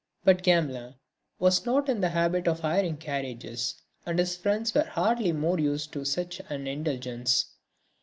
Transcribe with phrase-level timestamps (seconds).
[0.23, 0.95] But Gamelin
[1.37, 5.93] was not in the habit of hiring carriages and his friends were hardly more used
[5.93, 7.45] to such an indulgence.